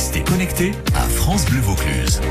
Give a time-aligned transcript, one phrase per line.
[0.00, 2.22] Restez connectés à France Bleu Vaucluse.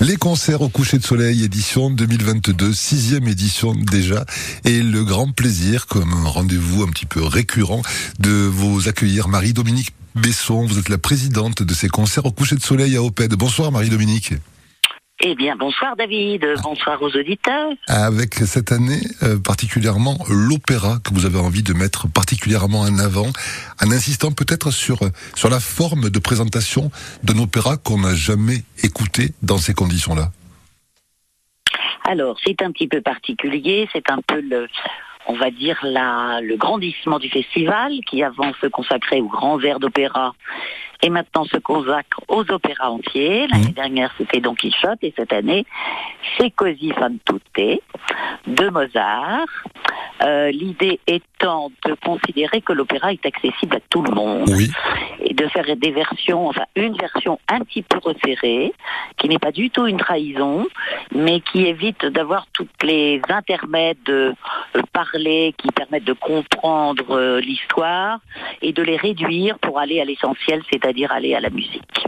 [0.00, 4.24] Les concerts au coucher de soleil, édition 2022, sixième édition déjà,
[4.64, 7.82] et le grand plaisir, comme un rendez-vous un petit peu récurrent,
[8.18, 10.64] de vous accueillir Marie-Dominique Besson.
[10.64, 13.34] Vous êtes la présidente de ces concerts au coucher de soleil à Oped.
[13.34, 14.32] Bonsoir Marie-Dominique.
[15.24, 17.70] Eh bien, bonsoir David, bonsoir aux auditeurs.
[17.86, 23.28] Avec cette année euh, particulièrement l'opéra que vous avez envie de mettre particulièrement en avant,
[23.80, 24.98] en insistant peut-être sur
[25.36, 26.90] sur la forme de présentation
[27.22, 30.32] d'un opéra qu'on n'a jamais écouté dans ces conditions-là.
[32.04, 34.66] Alors, c'est un petit peu particulier, c'est un peu le
[35.28, 39.78] on va dire la, le grandissement du festival qui avant se consacrait aux grands airs
[39.78, 40.34] d'opéra
[41.02, 43.46] et maintenant se consacre aux opéras entiers.
[43.48, 43.74] L'année mmh.
[43.74, 45.66] dernière, c'était Don Quichotte et cette année,
[46.36, 47.80] c'est Così fan tutte
[48.46, 49.46] de Mozart.
[50.22, 54.50] Euh, l'idée étant de considérer que l'opéra est accessible à tout le monde
[55.20, 58.72] et de faire des versions, enfin une version un petit peu resserrée,
[59.16, 60.66] qui n'est pas du tout une trahison,
[61.12, 64.34] mais qui évite d'avoir toutes les intermèdes de
[64.76, 68.20] euh, parler qui permettent de comprendre euh, l'histoire
[68.60, 72.06] et de les réduire pour aller à l'essentiel, c'est-à-dire aller à la musique.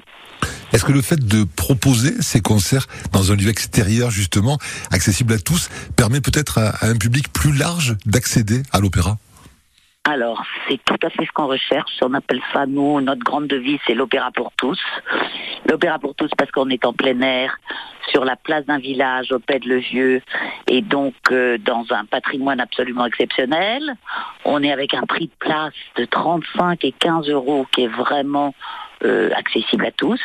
[0.74, 4.58] Est-ce que le fait de proposer ces concerts dans un lieu extérieur, justement,
[4.90, 9.16] accessible à tous, permet peut-être à, un public plus large d'accéder à l'opéra?
[10.02, 11.92] Alors, c'est tout à fait ce qu'on recherche.
[12.02, 14.80] On appelle ça, nous, notre grande devise, c'est l'opéra pour tous.
[15.70, 17.56] L'opéra pour tous parce qu'on est en plein air,
[18.10, 20.22] sur la place d'un village au Pet le Vieux,
[20.66, 23.94] et donc euh, dans un patrimoine absolument exceptionnel.
[24.44, 28.54] On est avec un prix de place de 35 et 15 euros qui est vraiment
[29.04, 30.20] euh, accessible à tous.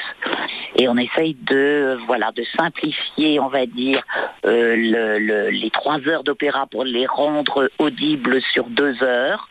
[0.75, 4.01] Et on essaye de voilà de simplifier, on va dire,
[4.45, 9.49] euh, le, les trois heures d'opéra pour les rendre audibles sur deux heures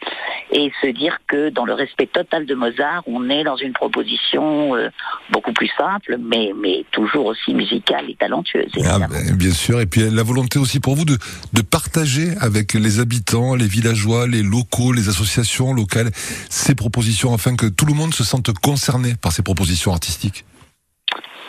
[0.51, 4.75] et se dire que dans le respect total de Mozart, on est dans une proposition
[4.77, 4.89] euh,
[5.31, 8.73] beaucoup plus simple, mais, mais toujours aussi musicale et talentueuse.
[8.85, 11.19] Ah, ben, bien sûr, et puis la volonté aussi pour vous de,
[11.53, 16.11] de partager avec les habitants, les villageois, les locaux, les associations locales,
[16.49, 20.45] ces propositions afin que tout le monde se sente concerné par ces propositions artistiques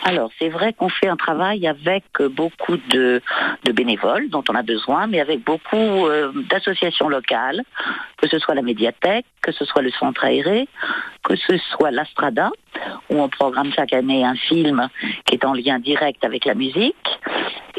[0.02, 3.20] alors, c'est vrai qu'on fait un travail avec beaucoup de,
[3.72, 7.62] bénévoles dont on a besoin, mais avec beaucoup euh, d'associations locales,
[8.16, 10.68] que ce soit la médiathèque, que ce soit le centre aéré,
[11.22, 12.50] que ce soit l'Astrada,
[13.10, 14.88] où on programme chaque année un film
[15.26, 16.96] qui est en lien direct avec la musique.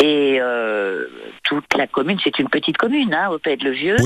[0.02, 1.06] Et euh,
[1.44, 3.98] toute la commune, c'est une petite commune, hein, au Pays de le Vieux.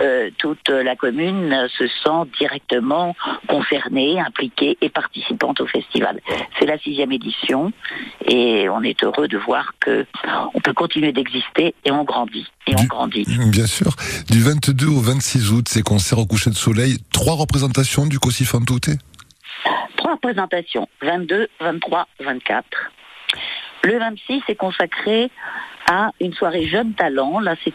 [0.00, 3.14] Euh, toute la commune se sent directement
[3.48, 6.20] concernée, impliquée et participante au festival.
[6.58, 7.72] C'est la sixième édition
[8.26, 10.06] et on est heureux de voir que
[10.54, 13.26] on peut continuer d'exister et on grandit et on grandit.
[13.50, 13.94] Bien sûr.
[14.30, 18.18] Du 22 au 26 août, ces concerts au coucher de soleil, trois représentations du
[19.96, 22.66] Trois représentations, 22, 23, 24.
[23.84, 25.30] Le 26 est consacré
[25.90, 27.40] à une soirée jeune talent.
[27.40, 27.74] Là, c'est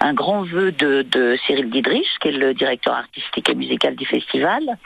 [0.00, 4.06] un grand vœu de, de Cyril Didrich, qui est le directeur artistique et musical du
[4.06, 4.78] festival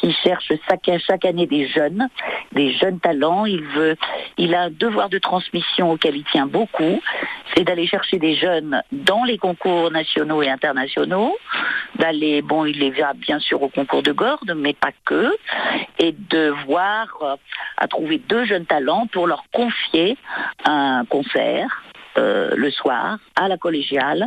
[0.00, 2.08] qui cherche chaque, chaque année des jeunes,
[2.52, 3.44] des jeunes talents.
[3.46, 3.96] Il veut,
[4.38, 7.00] il a un devoir de transmission auquel il tient beaucoup,
[7.54, 11.36] c'est d'aller chercher des jeunes dans les concours nationaux et internationaux,
[11.96, 15.32] d'aller, bon, il les verra bien sûr au concours de Gordes, mais pas que,
[15.98, 17.36] et de voir, euh,
[17.76, 20.16] à trouver deux jeunes talents pour leur confier
[20.64, 21.82] un concert
[22.18, 24.26] euh, le soir à la collégiale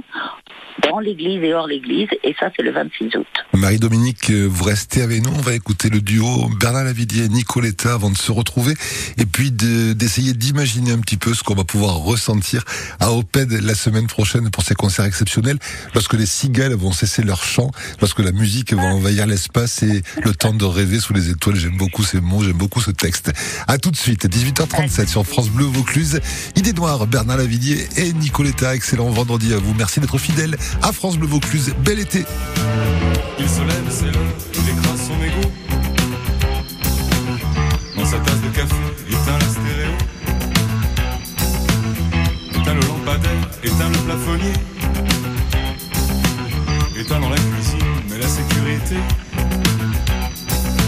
[0.90, 3.28] dans l'église et hors l'église, et ça c'est le 26 août.
[3.54, 7.94] Marie-Dominique, euh, vous restez avec nous, on va écouter le duo Bernard Lavillier et Nicoletta
[7.94, 8.74] avant de se retrouver,
[9.18, 12.64] et puis d'essayer d'imaginer un petit peu ce qu'on va pouvoir ressentir
[13.00, 15.60] à Oped la semaine prochaine pour ces concerts exceptionnels,
[15.94, 20.34] lorsque les cigales vont cesser leur chant, lorsque la musique va envahir l'espace et le
[20.34, 21.56] temps de rêver sous les étoiles.
[21.56, 23.32] J'aime beaucoup ces mots, j'aime beaucoup ce texte.
[23.68, 26.20] À tout de suite, 18h37 sur France Bleu Vaucluse.
[26.56, 28.76] Idée noire, Bernard Lavillier et Nicoletta.
[28.76, 29.74] Excellent vendredi à vous.
[29.74, 31.74] Merci d'être fidèle à France Bleu Vaucluse.
[31.84, 32.26] Bel été.
[33.40, 35.50] Il se lève, c'est il écrase son égo.
[37.96, 38.76] Dans sa tasse de café,
[39.10, 39.92] éteint la stéréo.
[42.56, 44.54] Éteint le lampadaire, éteint le plafonnier.
[47.00, 47.80] Éteint dans la cuisine,
[48.10, 48.98] mais la sécurité.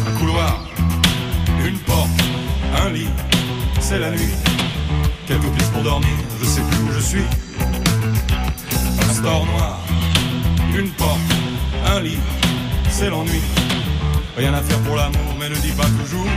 [0.07, 0.67] Un couloir,
[1.65, 2.09] une porte,
[2.83, 3.09] un lit,
[3.79, 4.33] c'est la nuit.
[5.27, 7.23] Quelques pistes pour dormir, je sais plus où je suis.
[9.09, 9.79] Un store noir,
[10.77, 11.19] une porte,
[11.87, 12.19] un lit,
[12.91, 13.41] c'est l'ennui.
[14.37, 16.27] Rien à faire pour l'amour, mais ne dis pas toujours.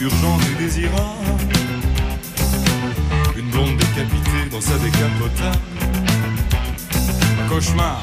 [0.00, 1.54] Urgent et désirable.
[3.36, 5.58] Une blonde décapitée dans sa décapotable.
[7.48, 8.02] Cauchemar,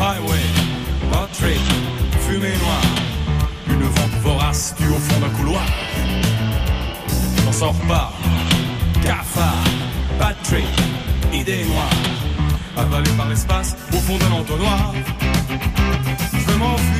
[0.00, 0.44] highway,
[1.12, 1.60] Patrick,
[2.20, 2.94] fumée noire.
[3.68, 5.66] Une vente vorace tue au fond d'un couloir.
[7.44, 8.12] J'en sors pas,
[9.02, 9.64] cafard,
[10.18, 10.66] Patrick,
[11.32, 11.90] idée noire.
[12.76, 14.94] Avalé par l'espace au fond d'un entonnoir.
[16.32, 16.99] Je m'enfuir,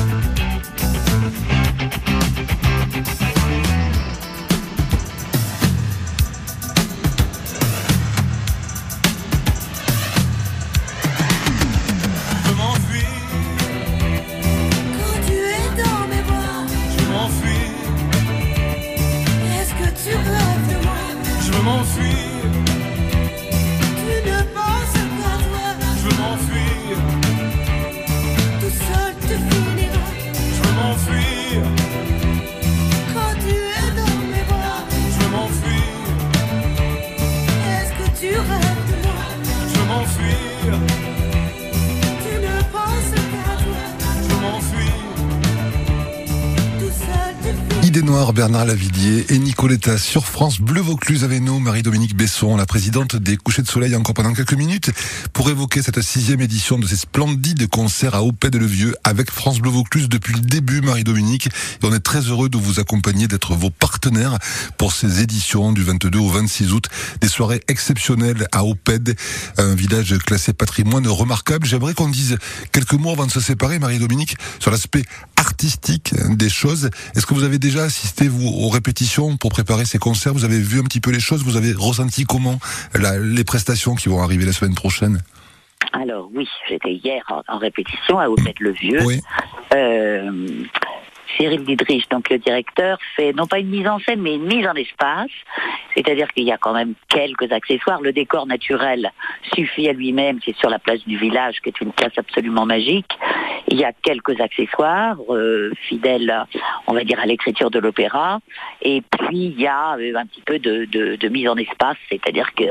[48.33, 53.35] Bernard Lavillier et Nicoletta sur France Bleu Vaucluse avec nous, Marie-Dominique Besson, la présidente des
[53.35, 54.91] Couchers de Soleil, encore pendant quelques minutes,
[55.33, 59.59] pour évoquer cette sixième édition de ces splendides concerts à Opet le Vieux avec France
[59.59, 61.47] Bleu Vaucluse depuis le début, Marie-Dominique.
[61.47, 64.37] Et on est très heureux de vous accompagner, d'être vos partenaires
[64.77, 66.85] pour ces éditions du 22 au 26 août.
[67.21, 69.15] Des soirées exceptionnelles à Oped,
[69.57, 71.65] un village classé patrimoine remarquable.
[71.65, 72.37] J'aimerais qu'on dise
[72.71, 75.03] quelques mots avant de se séparer, Marie-Dominique, sur l'aspect
[75.35, 76.89] artistique des choses.
[77.15, 80.59] Est-ce que vous avez déjà assisté, vous, aux répétitions pour préparer ces concerts Vous avez
[80.59, 82.59] vu un petit peu les choses Vous avez ressenti comment
[82.93, 85.21] la- les prestations qui vont arriver la semaine prochaine?
[85.93, 89.03] Alors oui, j'étais hier en, en répétition à Opette-le-Vieux.
[89.05, 89.19] Oui.
[89.73, 90.31] Euh,
[91.37, 94.67] Cyril Didrich, donc le directeur, fait non pas une mise en scène, mais une mise
[94.67, 95.29] en espace.
[95.95, 98.01] C'est-à-dire qu'il y a quand même quelques accessoires.
[98.01, 99.11] Le décor naturel
[99.55, 103.07] suffit à lui-même, c'est sur la place du village, qui est une place absolument magique.
[103.71, 106.45] Il y a quelques accessoires, euh, fidèles,
[106.87, 108.39] on va dire, à l'écriture de l'opéra.
[108.81, 112.63] Et puis, il y a euh, un petit peu de, mise en espace, c'est-à-dire que,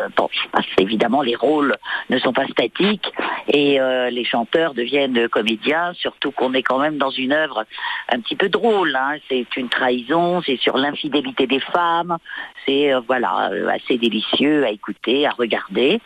[0.76, 1.74] évidemment, les rôles
[2.10, 3.10] ne sont pas statiques
[3.48, 7.64] et euh, les chanteurs deviennent comédiens, surtout qu'on est quand même dans une œuvre
[8.12, 8.94] un petit peu drôle.
[8.94, 9.14] hein.
[9.30, 12.18] C'est une trahison, c'est sur l'infidélité des femmes,
[12.66, 15.98] c'est voilà assez délicieux à écouter, à regarder,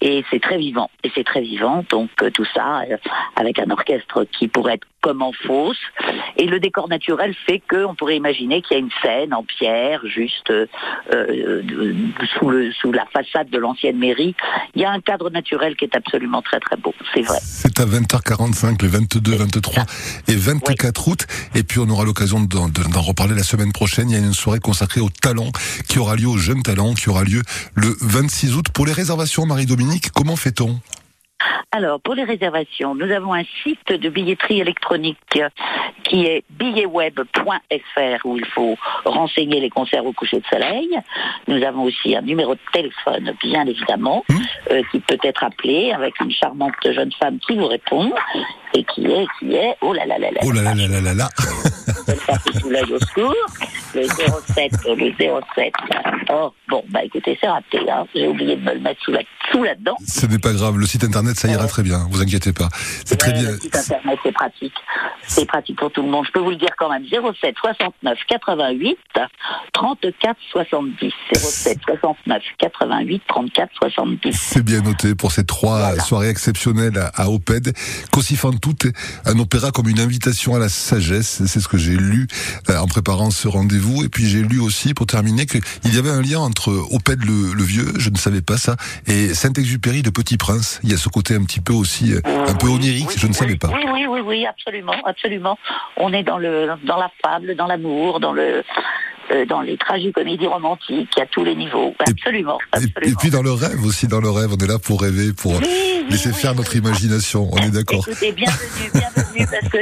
[0.00, 0.90] et c'est très vivant.
[1.04, 2.82] Et c'est très vivant, donc tout ça
[3.36, 5.78] avec un orchestre qui pourrait être comme en fosse,
[6.36, 10.00] et le décor naturel fait qu'on pourrait imaginer qu'il y a une scène en pierre,
[10.04, 10.66] juste euh,
[11.14, 11.62] euh,
[12.38, 14.34] sous, le, sous la façade de l'ancienne mairie.
[14.74, 17.38] Il y a un cadre naturel qui est absolument très très beau, c'est vrai.
[17.42, 19.84] C'est à 20h45, le 22, 23
[20.28, 21.26] et 24 août.
[21.54, 24.10] Et puis on aura l'occasion d'en de- d'en reparler la semaine prochaine.
[24.10, 25.50] Il y a une soirée consacrée aux talents
[25.88, 27.40] qui aura lieu aux jeunes talents, qui aura lieu
[27.74, 28.66] le 26 août.
[28.74, 30.78] Pour les réservations, Marie-Dominique, comment fait-on?
[31.72, 35.18] Alors, pour les réservations, nous avons un site de billetterie électronique
[36.04, 40.88] qui est billetweb.fr où il faut renseigner les concerts au coucher de soleil.
[41.46, 44.24] Nous avons aussi un numéro de téléphone, bien évidemment,
[44.70, 48.12] euh, qui peut être appelé avec une charmante jeune femme qui vous répond
[48.74, 51.28] et qui est, qui est, oh là là là là, Oh là là là là
[52.92, 53.34] au secours,
[53.94, 55.72] le 07, le 07,
[56.32, 57.78] oh, Bon, bah écoutez, c'est raté.
[57.90, 58.06] Hein.
[58.14, 59.20] J'ai oublié de me le mettre sous la
[59.50, 59.96] sous là-dedans.
[60.06, 62.68] Ce n'est pas grave, le site internet, ça ira très bien, vous inquiétez pas.
[63.04, 63.50] C'est très bien.
[63.50, 64.74] Le site internet, c'est pratique.
[65.26, 66.24] C'est pratique pour tout le monde.
[66.26, 67.04] Je peux vous le dire quand même.
[67.04, 68.98] 07 69 88
[69.72, 71.12] 34 70.
[71.34, 74.32] 07 69 88 34 70.
[74.32, 76.02] C'est bien noté pour ces trois Voilà.
[76.02, 77.72] soirées exceptionnelles à, à Oped.
[78.12, 78.58] Qu'aussi fan
[79.26, 81.42] un opéra comme une invitation à la sagesse.
[81.46, 82.28] C'est ce que j'ai lu
[82.68, 83.79] euh, en préparant ce rendez-vous.
[84.04, 87.52] Et puis j'ai lu aussi, pour terminer, qu'il y avait un lien entre Oped le,
[87.54, 90.80] le vieux, je ne savais pas ça, et Saint-Exupéry de Petit Prince.
[90.82, 93.26] Il y a ce côté un petit peu aussi, euh, un peu onirique, oui, je
[93.26, 93.68] ne savais pas.
[93.68, 95.58] Oui, oui, oui, oui, absolument, absolument.
[95.96, 98.62] On est dans le dans la fable, dans l'amour, dans le
[99.32, 101.94] euh, dans les tragicomédies romantiques, à tous les niveaux.
[101.98, 103.12] Absolument, Et, absolument.
[103.12, 105.52] et puis dans le rêve aussi, dans le rêve, on est là pour rêver, pour
[105.52, 107.48] Oui, laisser oui, faire oui, notre imagination.
[107.52, 108.06] On est d'accord.
[108.08, 109.78] Écoutez, bienvenue, bienvenue, parce que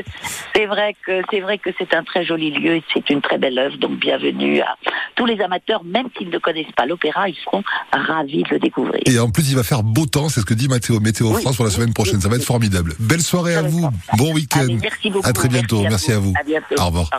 [0.54, 3.38] c'est vrai que c'est vrai que c'est un très joli lieu et c'est une très
[3.38, 3.76] belle œuvre.
[3.78, 4.76] Donc bienvenue à
[5.16, 7.62] tous les amateurs, même s'ils ne connaissent pas l'opéra, ils seront
[7.92, 9.02] ravis de le découvrir.
[9.06, 11.56] Et en plus, il va faire beau temps, c'est ce que dit Météo, Météo France
[11.56, 12.20] pour la semaine prochaine.
[12.20, 12.94] Ça va être formidable.
[12.98, 13.88] Belle soirée à vous.
[14.16, 14.66] Bon week-end.
[14.80, 15.28] Merci beaucoup.
[15.28, 15.80] À très bientôt.
[15.82, 16.32] Merci à vous.
[16.38, 16.74] À bientôt.
[16.78, 17.10] Au revoir.